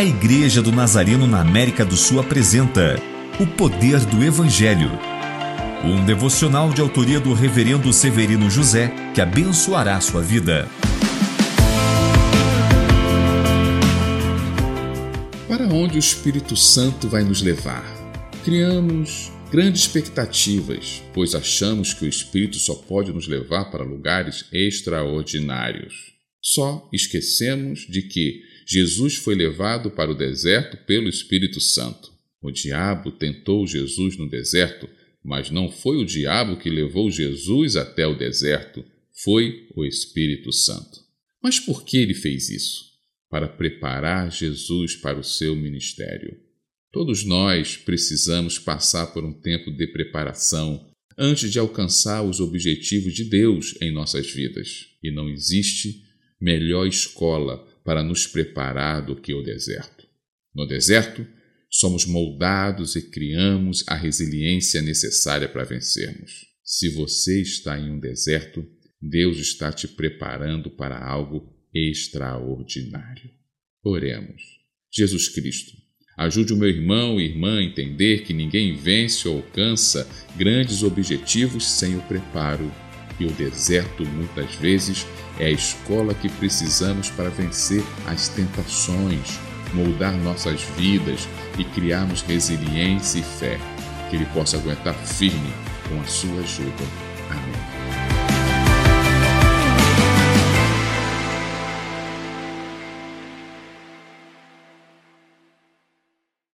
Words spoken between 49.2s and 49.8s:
um tempo